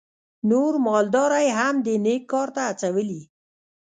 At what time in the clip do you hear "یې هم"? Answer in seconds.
1.45-1.75